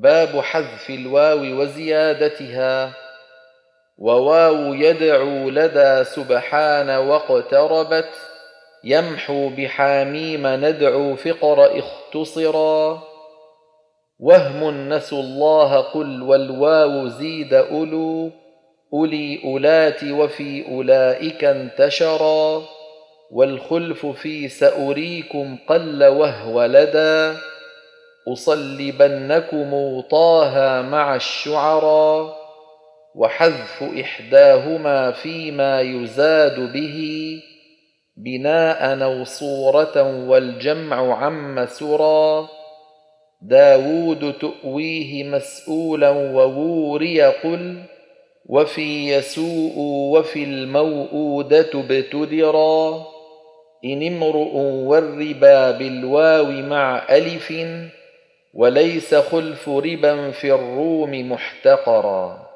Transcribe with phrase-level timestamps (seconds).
[0.00, 2.92] باب حذف الواو وزيادتها.
[3.98, 8.08] وواو يدعو لدى سبحان واقتربت.
[8.84, 13.02] يمحو بحاميم ندعو فقر اختصرا.
[14.18, 18.30] وهم نسوا الله قل والواو زيد أولو.
[18.92, 22.62] أولي أولات وفي أولئك انتشرا.
[23.30, 27.38] والخلف في سأريكم قل وهو لدى.
[28.32, 32.34] أصلبنكم طه مع الشعرا
[33.14, 36.98] وحذف إحداهما فيما يزاد به
[38.16, 42.48] بناء أو صورة والجمع عم سرى
[43.42, 47.82] داود تؤويه مسؤولا ووري قل
[48.46, 49.74] وفي يسوء
[50.12, 53.06] وفي الموؤودة ابتدرا
[53.84, 54.56] إن امرؤ
[54.88, 57.52] والربا بالواو مع ألف
[58.58, 62.47] وليس خلف ربا في الروم محتقرا.